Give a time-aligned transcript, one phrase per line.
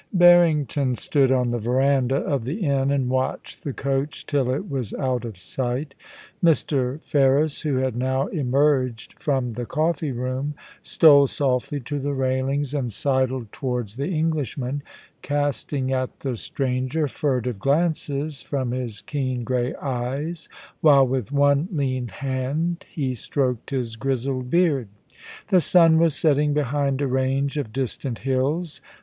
[0.13, 4.95] Barrington Stood on the verandah of the inn and watched the coach till it was
[4.95, 5.93] out of sight
[6.43, 6.99] Mr.
[7.03, 12.91] Ferris, who had now emerged from the coffee room, stole softly to the railings and
[12.91, 14.81] sidled towards the Englishman,
[15.21, 20.49] casting at the stranger fur tive glances from his keen grey eyes,
[20.79, 24.87] while with one lean hand he stroked his grizzled beard.
[25.49, 28.81] The sun was setting behind a range of distant hills.